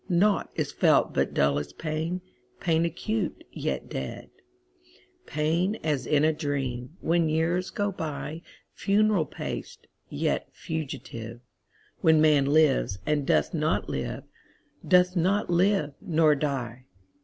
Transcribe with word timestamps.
Naught 0.09 0.49
is 0.55 0.71
felt 0.71 1.13
but 1.13 1.31
dullest 1.31 1.77
pain, 1.77 2.21
Pain 2.59 2.85
acute, 2.85 3.43
yet 3.51 3.87
dead; 3.87 4.31
Pain 5.27 5.75
as 5.83 6.07
in 6.07 6.23
a 6.23 6.33
dream, 6.33 6.97
When 7.01 7.29
years 7.29 7.69
go 7.69 7.93
byFuneral 7.93 9.29
paced, 9.29 9.85
yet 10.09 10.49
fugitive, 10.53 11.41
When 11.99 12.19
man 12.19 12.47
lives, 12.47 12.97
and 13.05 13.27
doth 13.27 13.53
not 13.53 13.89
live, 13.89 14.23
Doth 14.87 15.15
not 15.15 15.51
live—nor 15.51 16.33
die. 16.33 16.85